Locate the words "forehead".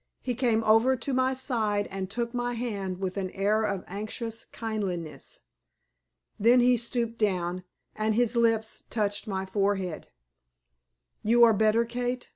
9.45-10.07